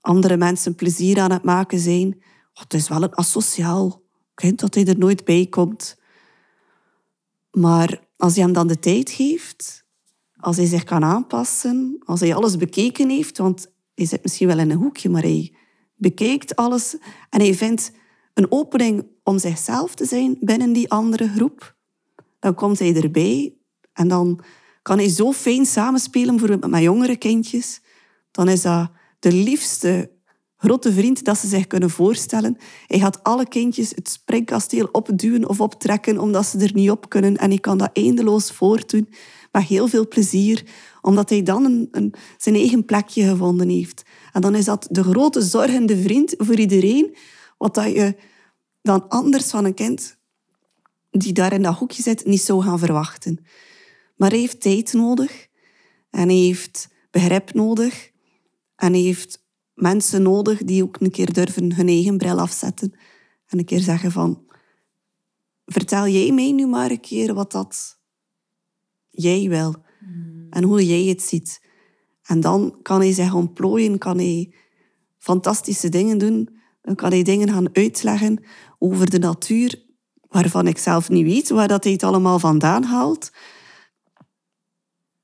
[0.00, 2.14] andere mensen plezier aan het maken zijn.
[2.52, 4.02] Oh, het is wel een asociaal
[4.34, 5.96] kind dat hij er nooit bij komt.
[7.50, 9.84] Maar als je hem dan de tijd geeft
[10.36, 14.58] als hij zich kan aanpassen, als hij alles bekeken heeft, want hij zit misschien wel
[14.58, 15.54] in een hoekje, maar hij
[15.94, 16.96] bekijkt alles
[17.30, 17.92] en hij vindt
[18.34, 21.75] een opening om zichzelf te zijn binnen die andere groep,
[22.46, 23.54] dan komt hij erbij
[23.92, 24.40] en dan
[24.82, 27.80] kan hij zo fijn samenspelen bijvoorbeeld met jongere kindjes.
[28.30, 30.10] Dan is dat de liefste
[30.56, 32.56] grote vriend dat ze zich kunnen voorstellen.
[32.86, 37.36] Hij gaat alle kindjes het springkasteel opduwen of optrekken omdat ze er niet op kunnen.
[37.36, 39.08] En hij kan dat eindeloos voortdoen
[39.52, 40.64] met heel veel plezier,
[41.00, 44.02] omdat hij dan een, een, zijn eigen plekje gevonden heeft.
[44.32, 47.16] En dan is dat de grote zorgende vriend voor iedereen,
[47.58, 48.16] wat dat je
[48.82, 50.15] dan anders van een kind
[51.18, 53.44] die daar in dat hoekje zit niet zou gaan verwachten.
[54.16, 55.46] Maar hij heeft tijd nodig
[56.10, 58.10] en hij heeft begrip nodig
[58.76, 62.92] en hij heeft mensen nodig die ook een keer durven hun eigen bril afzetten
[63.46, 64.44] en een keer zeggen van
[65.64, 68.00] vertel jij mij nu maar een keer wat dat
[69.10, 69.74] jij wil
[70.50, 71.64] en hoe jij het ziet.
[72.22, 74.54] En dan kan hij zich ontplooien, kan hij
[75.18, 76.48] fantastische dingen doen.
[76.82, 78.44] Dan kan hij dingen gaan uitleggen
[78.78, 79.85] over de natuur,
[80.28, 83.30] waarvan ik zelf niet weet waar dat hij het allemaal vandaan haalt.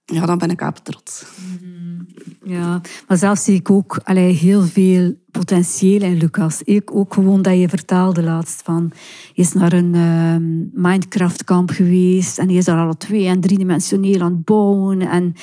[0.05, 1.25] Ja, dan ben ik op trots.
[2.45, 6.63] Ja, maar zelf zie ik ook allee, heel veel potentieel in Lucas.
[6.63, 8.91] Ik ook gewoon dat je vertaalde laatst van...
[9.33, 10.37] Je is naar een uh,
[10.83, 15.01] Minecraft-kamp geweest en je is daar al twee- en driedimensioneel aan het bouwen.
[15.01, 15.35] En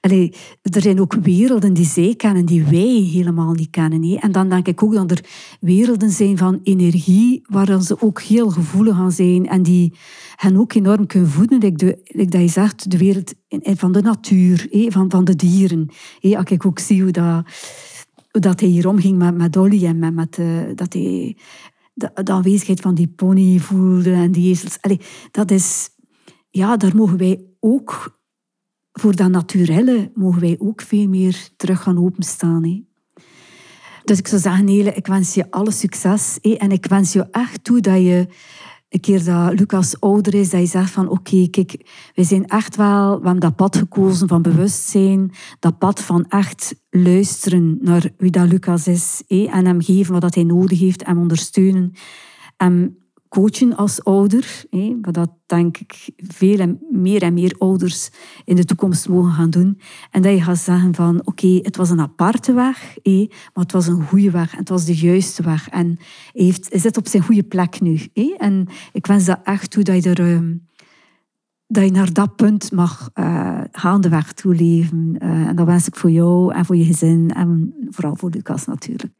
[0.00, 4.02] allee, er zijn ook werelden die zij kennen, die wij helemaal niet kennen.
[4.02, 4.14] Hè.
[4.14, 5.24] En dan denk ik ook dat er
[5.60, 9.92] werelden zijn van energie, waar ze ook heel gevoelig aan zijn en die
[10.36, 11.60] hen ook enorm kunnen voeden.
[11.60, 11.78] Ik,
[12.30, 15.88] dat je zegt, de wereld van de natuur, van, van de dieren.
[16.20, 17.44] Als ik ook zie hoe
[18.30, 21.36] dat hij hier omging met, met Dolly en met, met uh, dat hij
[21.94, 24.78] de, aanwezigheid van die pony voelde en die ezels.
[25.30, 25.88] Dat is,
[26.50, 28.20] ja, daar mogen wij ook,
[28.92, 32.86] voor dat naturelle, mogen wij ook veel meer terug gaan openstaan.
[34.04, 36.38] Dus ik zou zeggen, Nele, ik wens je alle succes.
[36.40, 38.26] En ik wens je echt toe dat je
[38.88, 42.76] een keer dat Lucas ouder is, dat je zegt van oké, kijk, we zijn echt
[42.76, 48.30] wel, we hebben dat pad gekozen van bewustzijn, dat pad van echt luisteren naar wie
[48.30, 51.92] dat Lucas is en hem geven wat hij nodig heeft, hem ondersteunen.
[52.56, 52.96] En
[53.28, 54.64] coachen als ouder,
[55.00, 58.10] wat dat denk ik veel en meer en meer ouders
[58.44, 59.80] in de toekomst mogen gaan doen.
[60.10, 63.86] En dat je gaat zeggen van oké, het was een aparte weg, maar het was
[63.86, 65.68] een goede weg en het was de juiste weg.
[65.68, 65.86] En
[66.32, 68.00] hij, heeft, hij zit op zijn goede plek nu.
[68.38, 70.34] En ik wens dat echt toe dat je er...
[70.34, 70.54] Ehm,
[71.70, 75.16] dat je naar dat punt mag uh, gaandeweg toeleven.
[75.22, 78.66] Uh, en dat wens ik voor jou en voor je gezin en vooral voor Lucas
[78.66, 79.12] natuurlijk.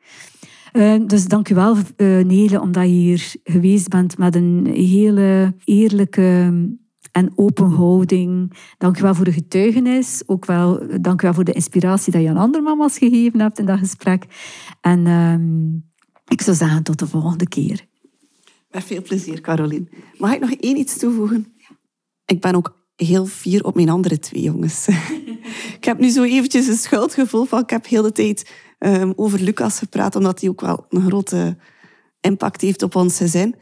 [0.78, 5.54] Uh, dus dank u wel, uh, Nele, omdat je hier geweest bent met een hele
[5.64, 6.52] eerlijke
[7.12, 8.52] en open houding.
[8.76, 10.22] Dank u wel voor de getuigenis.
[10.26, 13.58] Ook wel dank u wel voor de inspiratie dat je aan andere mama's gegeven hebt
[13.58, 14.24] in dat gesprek.
[14.80, 15.34] En uh,
[16.26, 17.86] ik zou zeggen, tot de volgende keer.
[18.70, 19.88] Met veel plezier, Caroline.
[20.18, 21.52] Mag ik nog één iets toevoegen?
[22.24, 24.88] Ik ben ook heel fier op mijn andere twee jongens.
[25.78, 29.40] ik heb nu zo eventjes een schuldgevoel van ik heb heel de tijd um, over
[29.40, 31.56] Lucas gepraat, omdat hij ook wel een grote
[32.20, 33.54] impact heeft op ons gezin.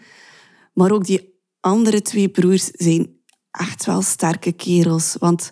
[0.73, 3.17] Maar ook die andere twee broers zijn
[3.51, 5.17] echt wel sterke kerels.
[5.19, 5.51] Want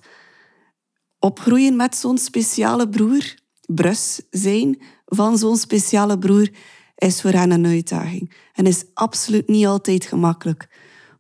[1.18, 3.35] opgroeien met zo'n speciale broer,
[3.66, 6.48] brus zijn van zo'n speciale broer,
[6.96, 8.35] is voor hen een uitdaging.
[8.53, 10.68] En is absoluut niet altijd gemakkelijk.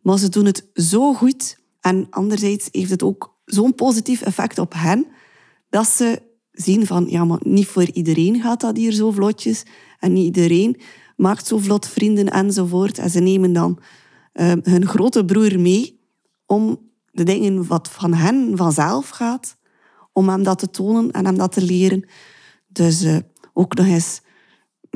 [0.02, 1.58] Maar ze doen het zo goed.
[1.80, 5.06] En anderzijds heeft het ook zo'n positief effect op hen,
[5.68, 6.22] dat ze
[6.54, 9.62] zien van, ja, maar niet voor iedereen gaat dat hier zo vlotjes.
[9.98, 10.80] En niet iedereen
[11.16, 12.98] maakt zo vlot vrienden enzovoort.
[12.98, 13.78] En ze nemen dan
[14.34, 16.00] uh, hun grote broer mee
[16.46, 16.78] om
[17.10, 19.56] de dingen wat van hen vanzelf gaat,
[20.12, 22.08] om hem dat te tonen en hem dat te leren.
[22.66, 23.16] Dus uh,
[23.52, 24.20] ook nog eens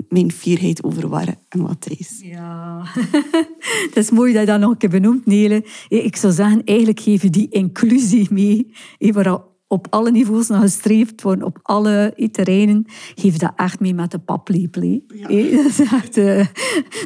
[0.08, 1.86] mijn fierheid overwarren en wat.
[2.20, 2.82] Ja,
[3.88, 5.66] het is mooi dat je dat nog een keer benoemt, Nele.
[5.88, 11.42] Ik zou zeggen, eigenlijk geven die inclusie mee, waar op alle niveaus naar gestreefd wordt,
[11.42, 15.00] op alle terreinen, geef dat echt mee met de paplepel.
[15.08, 15.28] Ja.
[15.90, 16.46] Dat, uh,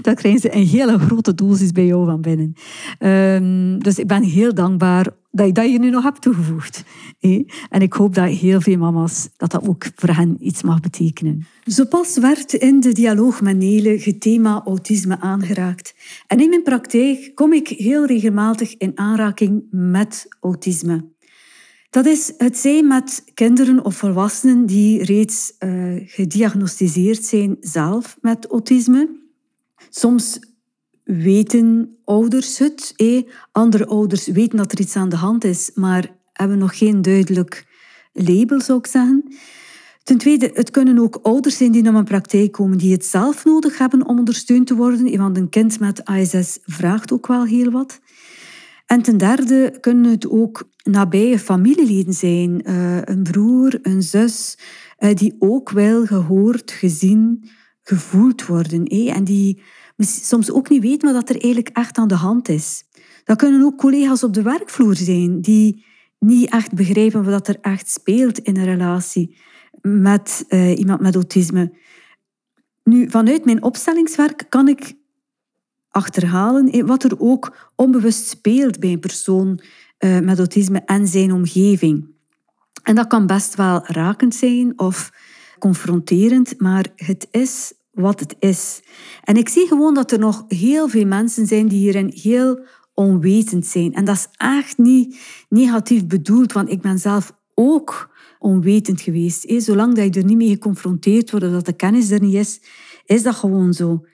[0.02, 2.54] dat krijgen ze een hele grote dosis bij jou van binnen.
[2.98, 6.84] Um, dus ik ben heel dankbaar dat je dat je nu nog hebt toegevoegd.
[7.70, 11.46] En ik hoop dat heel veel mama's, dat dat ook voor hen iets mag betekenen.
[11.64, 15.94] Zo pas werd in de dialoog met Nele het thema autisme aangeraakt.
[16.26, 21.04] En in mijn praktijk kom ik heel regelmatig in aanraking met autisme.
[21.92, 28.46] Dat is het zijn met kinderen of volwassenen die reeds uh, gediagnosticeerd zijn zelf met
[28.46, 29.08] autisme.
[29.90, 30.38] Soms
[31.04, 32.92] weten ouders het.
[32.96, 33.22] Eh?
[33.50, 37.66] Andere ouders weten dat er iets aan de hand is, maar hebben nog geen duidelijk
[38.12, 39.34] label, zou ik zeggen.
[40.02, 43.44] Ten tweede, het kunnen ook ouders zijn die naar mijn praktijk komen die het zelf
[43.44, 47.70] nodig hebben om ondersteund te worden, want een kind met ASS vraagt ook wel heel
[47.70, 48.00] wat.
[48.86, 54.58] En ten derde kunnen het ook nabije familieleden zijn, uh, een broer, een zus,
[54.98, 57.48] uh, die ook wel gehoord, gezien,
[57.82, 58.84] gevoeld worden.
[58.84, 59.16] Eh?
[59.16, 59.62] En die
[59.98, 62.84] soms ook niet weten wat er eigenlijk echt aan de hand is.
[63.24, 65.84] Dat kunnen ook collega's op de werkvloer zijn die
[66.18, 69.36] niet echt begrijpen wat er echt speelt in een relatie
[69.80, 71.72] met uh, iemand met autisme.
[72.84, 74.94] Nu, vanuit mijn opstellingswerk kan ik
[75.88, 79.60] achterhalen wat er ook onbewust speelt bij een persoon
[80.04, 82.10] uh, met autisme en zijn omgeving.
[82.82, 85.12] En dat kan best wel rakend zijn of
[85.58, 88.82] confronterend, maar het is wat het is.
[89.24, 92.60] En ik zie gewoon dat er nog heel veel mensen zijn die hierin heel
[92.94, 93.94] onwetend zijn.
[93.94, 99.52] En dat is echt niet negatief bedoeld, want ik ben zelf ook onwetend geweest.
[99.56, 102.60] Zolang dat je er niet mee geconfronteerd wordt, dat de kennis er niet is,
[103.06, 104.04] is dat gewoon zo.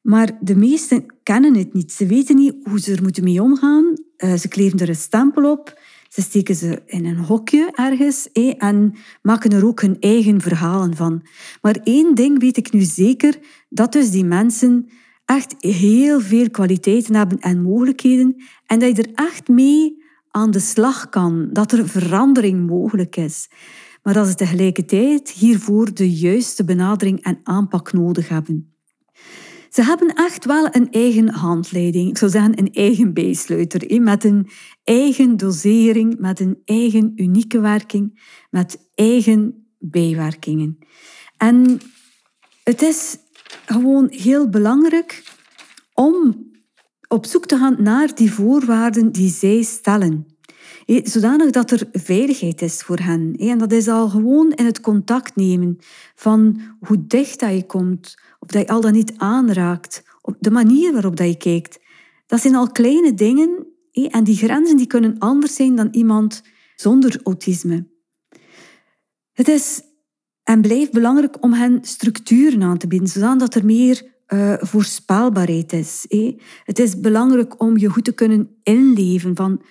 [0.00, 1.92] Maar de meesten kennen het niet.
[1.92, 3.94] Ze weten niet hoe ze er moeten mee omgaan.
[4.18, 5.80] Uh, ze kleven er een stempel op.
[6.08, 11.22] Ze steken ze in een hokje ergens en maken er ook hun eigen verhalen van.
[11.62, 14.88] Maar één ding weet ik nu zeker, dat dus die mensen
[15.24, 20.60] echt heel veel kwaliteiten hebben en mogelijkheden en dat je er echt mee aan de
[20.60, 23.48] slag kan, dat er verandering mogelijk is.
[24.02, 28.72] Maar dat ze tegelijkertijd hiervoor de juiste benadering en aanpak nodig hebben.
[29.68, 34.48] Ze hebben echt wel een eigen handleiding, ik zou zeggen een eigen bijsluiter, met een
[34.84, 40.78] eigen dosering, met een eigen unieke werking, met eigen bijwerkingen.
[41.36, 41.80] En
[42.62, 43.16] het is
[43.66, 45.22] gewoon heel belangrijk
[45.94, 46.46] om
[47.08, 50.26] op zoek te gaan naar die voorwaarden die zij stellen.
[51.02, 53.34] Zodanig dat er veiligheid is voor hen.
[53.36, 55.78] En dat is al gewoon in het contact nemen
[56.14, 58.14] van hoe dicht dat je komt,
[58.52, 61.80] dat je al dan niet aanraakt, op de manier waarop dat je kijkt.
[62.26, 66.42] Dat zijn al kleine dingen en die grenzen die kunnen anders zijn dan iemand
[66.76, 67.86] zonder autisme.
[69.32, 69.82] Het is
[70.42, 76.06] en blijft belangrijk om hen structuren aan te bieden, zodat er meer uh, voorspelbaarheid is.
[76.64, 79.62] Het is belangrijk om je goed te kunnen inleven van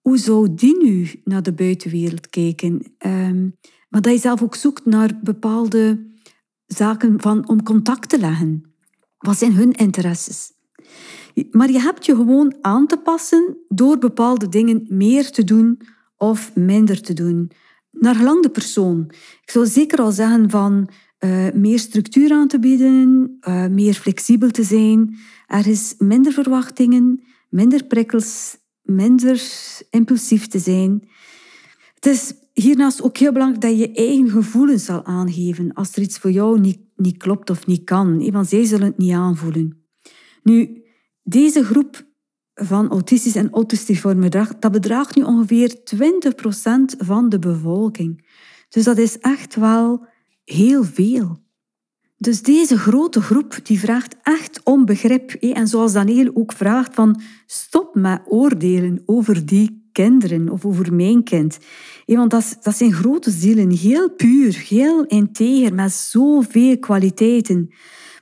[0.00, 2.82] hoe zou die nu naar de buitenwereld kijken.
[3.06, 3.54] Um,
[3.88, 6.06] maar dat je zelf ook zoekt naar bepaalde
[6.68, 8.72] zaken van, om contact te leggen.
[9.18, 10.52] Wat zijn hun interesses?
[11.50, 15.80] Maar je hebt je gewoon aan te passen door bepaalde dingen meer te doen
[16.16, 17.50] of minder te doen.
[17.90, 19.04] Naar gelang de persoon.
[19.42, 20.88] Ik zou zeker al zeggen van
[21.20, 25.18] uh, meer structuur aan te bieden, uh, meer flexibel te zijn.
[25.46, 29.42] Er is minder verwachtingen, minder prikkels, minder
[29.90, 31.08] impulsief te zijn.
[31.94, 32.32] Het is
[32.62, 36.30] hiernaast ook heel belangrijk dat je je eigen gevoelens zal aangeven als er iets voor
[36.30, 39.86] jou niet, niet klopt of niet kan, want zij zullen het niet aanvoelen.
[40.42, 40.82] Nu,
[41.22, 42.06] deze groep
[42.54, 48.26] van autistisch en autistiforme gedrag, dat bedraagt nu ongeveer 20% van de bevolking.
[48.68, 50.06] Dus dat is echt wel
[50.44, 51.38] heel veel.
[52.16, 55.30] Dus deze grote groep die vraagt echt om begrip.
[55.30, 61.22] En zoals Daniel ook vraagt van stop met oordelen over die kinderen of over mijn
[61.22, 61.58] kind.
[62.06, 67.70] Want dat, zijn grote zielen, heel puur, heel integer, met zoveel kwaliteiten.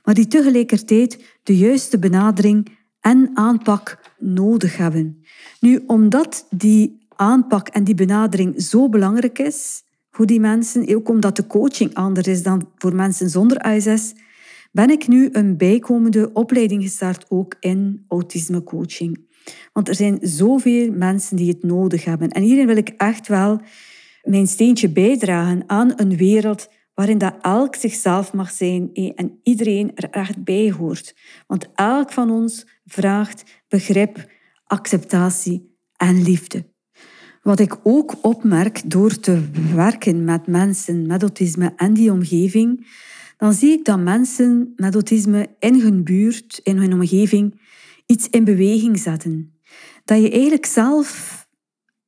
[0.03, 2.67] Maar die tegelijkertijd de juiste benadering
[2.99, 5.23] en aanpak nodig hebben.
[5.59, 11.35] Nu, omdat die aanpak en die benadering zo belangrijk is, voor die mensen, ook omdat
[11.35, 14.13] de coaching anders is dan voor mensen zonder ASS,
[14.71, 19.26] ben ik nu een bijkomende opleiding gestart ook in autismecoaching.
[19.73, 22.29] Want er zijn zoveel mensen die het nodig hebben.
[22.29, 23.61] En hierin wil ik echt wel
[24.23, 30.09] mijn steentje bijdragen aan een wereld waarin dat elk zichzelf mag zijn en iedereen er
[30.09, 31.15] echt bij hoort.
[31.47, 34.31] Want elk van ons vraagt begrip,
[34.63, 36.65] acceptatie en liefde.
[37.41, 39.41] Wat ik ook opmerk door te
[39.73, 42.87] werken met mensen met autisme en die omgeving,
[43.37, 47.61] dan zie ik dat mensen met autisme in hun buurt, in hun omgeving,
[48.07, 49.59] iets in beweging zetten.
[50.05, 51.47] Dat je eigenlijk zelf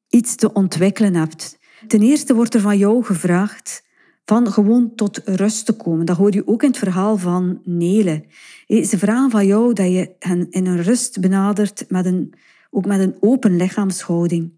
[0.08, 1.58] iets te ontwikkelen hebt.
[1.88, 3.88] Ten eerste wordt er van jou gevraagd
[4.26, 6.06] van gewoon tot rust te komen.
[6.06, 8.26] Dat hoor je ook in het verhaal van Nele.
[8.68, 12.34] Ze vragen van jou dat je hen in een rust benadert, met een,
[12.70, 14.52] ook met een open lichaamshouding.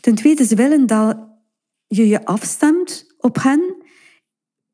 [0.00, 1.18] Ten tweede, ze willen dat
[1.86, 3.76] je je afstemt op hen,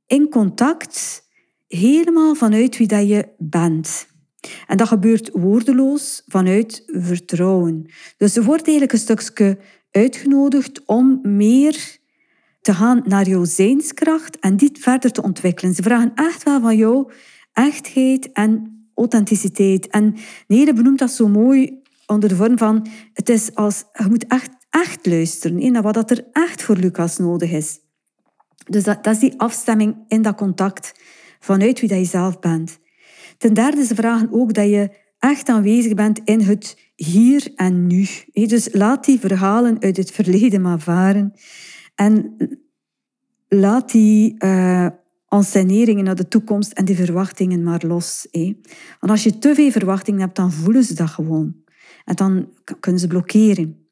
[0.07, 1.25] in contact,
[1.69, 4.07] helemaal vanuit wie dat je bent.
[4.67, 7.87] En dat gebeurt woordeloos vanuit vertrouwen.
[8.17, 9.59] Dus ze wordt eigenlijk een stukje
[9.91, 11.99] uitgenodigd om meer
[12.61, 15.75] te gaan naar jouw zijnskracht en dit verder te ontwikkelen.
[15.75, 17.13] Ze vragen echt wel van jou
[17.53, 19.87] echtheid en authenticiteit.
[19.87, 20.15] En
[20.47, 24.51] Nede benoemt dat zo mooi onder de vorm van het is als je moet echt,
[24.71, 27.79] echt luisteren naar wat er echt voor Lucas nodig is.
[28.69, 30.93] Dus dat, dat is die afstemming in dat contact
[31.41, 32.79] vanuit wie dat je zelf bent.
[33.39, 38.07] Ten derde, ze vragen ook dat je echt aanwezig bent in het hier en nu.
[38.33, 41.33] Dus laat die verhalen uit het verleden maar varen.
[41.95, 42.37] En
[43.49, 44.89] laat die uh,
[45.29, 48.27] naar de toekomst en die verwachtingen maar los.
[49.01, 51.57] Want als je te veel verwachtingen hebt, dan voelen ze dat gewoon.
[52.05, 52.49] En dan
[52.81, 53.89] kunnen ze blokkeren.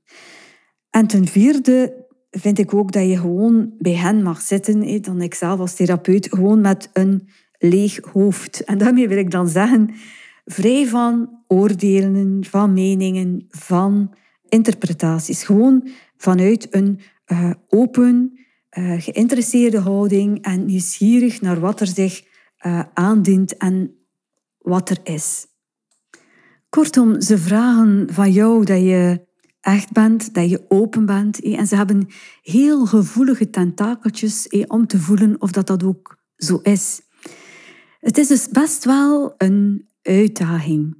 [0.90, 5.34] En ten vierde vind ik ook dat je gewoon bij hen mag zitten, dan ik
[5.34, 7.28] zelf als therapeut, gewoon met een
[7.68, 8.64] leeg hoofd.
[8.64, 9.90] En daarmee wil ik dan zeggen,
[10.44, 14.14] vrij van oordelen, van meningen, van
[14.48, 15.42] interpretaties.
[15.42, 18.38] Gewoon vanuit een uh, open,
[18.78, 22.22] uh, geïnteresseerde houding en nieuwsgierig naar wat er zich
[22.66, 23.94] uh, aandient en
[24.58, 25.46] wat er is.
[26.68, 29.26] Kortom, ze vragen van jou dat je
[29.60, 31.42] echt bent, dat je open bent.
[31.42, 32.08] En ze hebben
[32.42, 37.00] heel gevoelige tentakeltjes om te voelen of dat, dat ook zo is.
[38.04, 40.96] Het is dus best wel een uitdaging.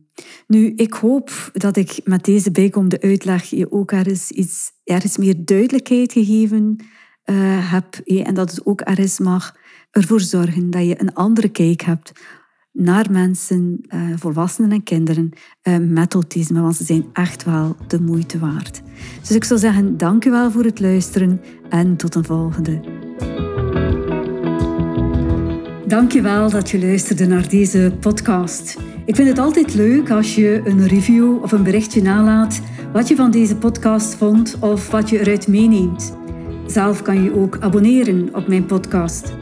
[0.46, 5.44] Nu, ik hoop dat ik met deze bijkomende uitleg je ook ergens, iets, ergens meer
[5.44, 6.76] duidelijkheid gegeven
[7.24, 7.96] uh, heb.
[8.04, 9.56] En dat het ook ergens mag
[9.90, 12.12] ervoor zorgen dat je een andere kijk hebt
[12.72, 15.32] naar mensen, uh, volwassenen en kinderen
[15.80, 18.82] met autisme, want ze zijn echt wel de moeite waard.
[19.20, 22.80] Dus ik zou zeggen, dank u wel voor het luisteren en tot een volgende.
[25.94, 28.76] Dank je wel dat je luisterde naar deze podcast.
[29.04, 32.60] Ik vind het altijd leuk als je een review of een berichtje nalaat
[32.92, 36.16] wat je van deze podcast vond of wat je eruit meeneemt.
[36.66, 39.32] Zelf kan je ook abonneren op mijn podcast.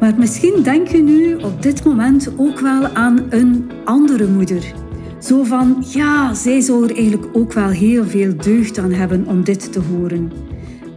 [0.00, 4.72] Maar misschien denk je nu op dit moment ook wel aan een andere moeder.
[5.18, 9.44] Zo van, ja, zij zou er eigenlijk ook wel heel veel deugd aan hebben om
[9.44, 10.32] dit te horen.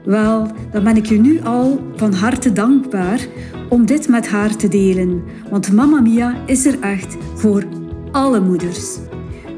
[0.05, 3.27] Wel, dan ben ik je nu al van harte dankbaar
[3.69, 5.23] om dit met haar te delen.
[5.49, 7.63] Want Mamma Mia is er echt voor
[8.11, 8.97] alle moeders.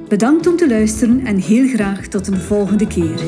[0.08, 3.20] Bedankt om te luisteren en heel graag tot een volgende keer.